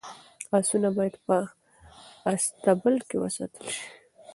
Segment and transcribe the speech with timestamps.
[0.57, 1.37] اسونه باید په
[2.33, 3.85] اصطبل کي وساتل شي.